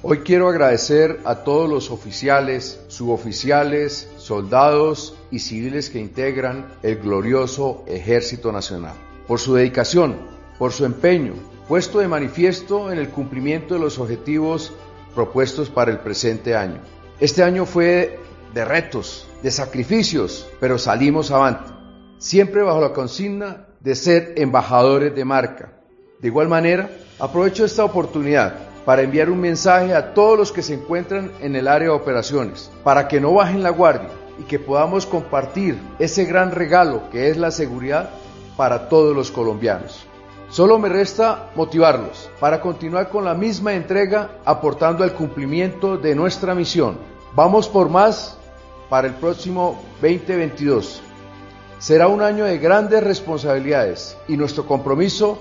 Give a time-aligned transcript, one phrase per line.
[0.00, 7.82] Hoy quiero agradecer a todos los oficiales, suboficiales, soldados y civiles que integran el glorioso
[7.88, 8.94] Ejército Nacional,
[9.26, 10.14] por su dedicación,
[10.56, 11.32] por su empeño,
[11.66, 14.72] puesto de manifiesto en el cumplimiento de los objetivos
[15.16, 16.78] propuestos para el presente año.
[17.18, 18.20] Este año fue
[18.54, 21.72] de retos, de sacrificios, pero salimos avante,
[22.18, 25.72] siempre bajo la consigna de ser embajadores de marca.
[26.20, 26.88] De igual manera,
[27.18, 31.68] aprovecho esta oportunidad para enviar un mensaje a todos los que se encuentran en el
[31.68, 36.52] área de operaciones, para que no bajen la guardia y que podamos compartir ese gran
[36.52, 38.08] regalo que es la seguridad
[38.56, 40.06] para todos los colombianos.
[40.48, 46.54] Solo me resta motivarlos para continuar con la misma entrega aportando al cumplimiento de nuestra
[46.54, 46.96] misión.
[47.34, 48.38] Vamos por más
[48.88, 51.02] para el próximo 2022.
[51.78, 55.38] Será un año de grandes responsabilidades y nuestro compromiso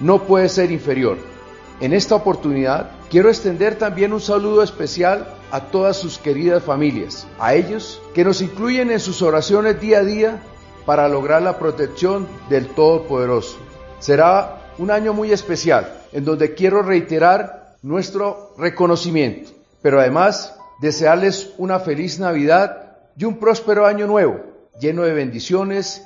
[0.00, 1.37] no puede ser inferior.
[1.80, 7.54] En esta oportunidad quiero extender también un saludo especial a todas sus queridas familias, a
[7.54, 10.42] ellos que nos incluyen en sus oraciones día a día
[10.84, 13.58] para lograr la protección del Todopoderoso.
[14.00, 21.78] Será un año muy especial en donde quiero reiterar nuestro reconocimiento, pero además desearles una
[21.78, 24.40] feliz Navidad y un próspero año nuevo,
[24.80, 26.02] lleno de bendiciones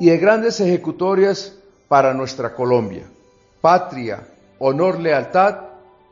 [0.00, 1.54] y de grandes ejecutorias
[1.86, 3.04] para nuestra Colombia.
[3.60, 4.26] Patria,
[4.64, 5.56] honor, lealtad,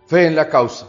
[0.07, 0.89] fe en la causa.